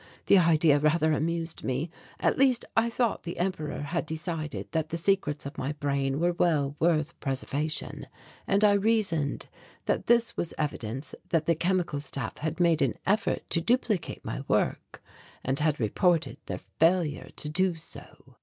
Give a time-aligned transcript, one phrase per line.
[0.25, 4.97] The idea rather amused me; at least, I thought, the Emperor had decided that the
[4.97, 8.07] secrets of my brain were well worth preservation,
[8.47, 9.47] and I reasoned
[9.85, 14.41] that this was evidence that the Chemical Staff had made an effort to duplicate my
[14.47, 15.03] work
[15.43, 18.37] and had reported their failure to do so.